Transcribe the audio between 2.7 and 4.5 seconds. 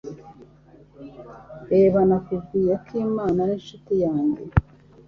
Akimana ni inshuti yanjye.